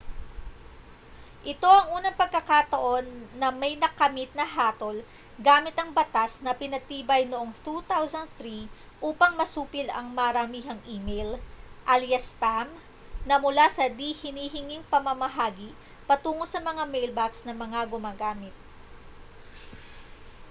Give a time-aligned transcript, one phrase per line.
[1.53, 3.05] ito ang unang pagkakataon
[3.39, 4.97] na may nakamit na hatol
[5.47, 8.65] gamit ang batas na pinagtibay noong 2003
[9.09, 11.29] upang masupil ang maramihang e-mail
[11.93, 12.65] alyas spam
[13.29, 15.69] na mula sa di-hinihinging pamamamahagi
[16.09, 18.55] patungo sa mga mailbox ng mga gumagamit